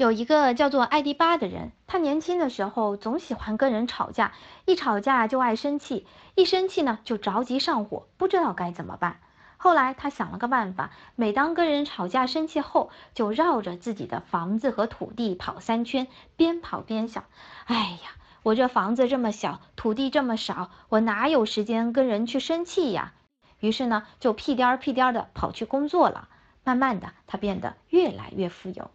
[0.00, 4.32] 有一个叫做艾迪巴的人，他年轻的时候总喜欢跟人吵架，
[4.64, 9.20] 一吵架就爱生气，一生气呢就着急上火，不知道该怎么办。
[9.58, 17.24] 后来他想了个办法，每当跟人吵架生气后，就绕着自己的房子和土地跑三圈，边跑边想：
[17.66, 18.12] 哎呀，
[18.42, 23.12] 我这房子这么小，土地这么少，我哪有时间跟人去生气呀？
[23.58, 26.30] 于是呢，就屁颠儿屁颠儿的跑去工作了。
[26.64, 28.90] 慢慢的，他变得越来越富有。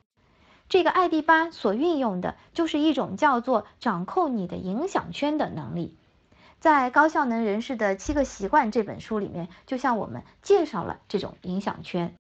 [0.76, 5.96] 这个艾迪巴所运用的就是一种叫做掌控你的影响圈的能力。
[6.60, 12.14] 在《高效能人士的七个习惯》这本书里面，就向我们介绍了这种影响圈。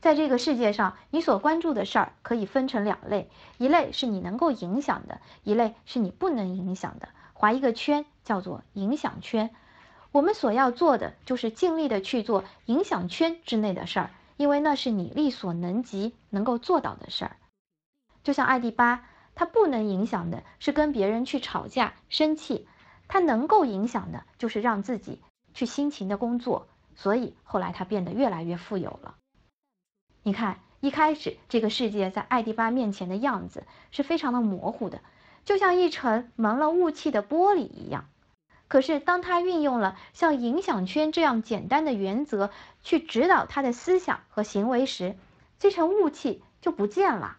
[0.00, 7.10] 在这个世界上，你所关注的事儿可以分成两类：一类是你能够影响的，一类是你不能影响的。
[7.32, 9.54] 划一个圈，叫做影响圈。
[10.10, 17.36] 我们所要做的就是尽力的去做影响圈之内的事儿，因为那是你力所能及能够做到的事儿。
[18.22, 19.04] 就像艾迪巴，
[19.34, 22.66] 他不能影响的是跟别人去吵架、生气，
[23.08, 25.20] 他能够影响的就是让自己
[25.54, 29.16] 去辛勤的工作，所以后来他变得越来越富有了。
[30.22, 35.00] 你看，一开始这个世界在艾迪巴面前的样子是非常的模糊的，
[35.44, 38.08] 就像一层蒙了雾气的玻璃一样。
[38.68, 42.50] 可是当他运用了像影响圈这样简单的原则
[42.82, 45.16] 去指导他的思想和行为时，
[45.58, 47.36] 这层雾气就不见了。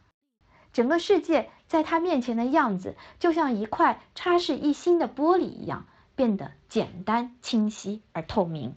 [0.73, 5.85] 整个世界在他面前的样子，就像一块擦拭一新的玻璃一样，
[6.15, 8.75] 变得简单、清晰而透明。